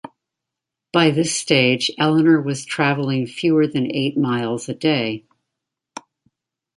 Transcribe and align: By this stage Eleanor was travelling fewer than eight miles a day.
By 0.91 1.11
this 1.11 1.37
stage 1.37 1.91
Eleanor 1.99 2.41
was 2.41 2.65
travelling 2.65 3.27
fewer 3.27 3.67
than 3.67 3.91
eight 3.91 4.17
miles 4.17 4.67
a 4.67 4.73
day. 4.73 5.27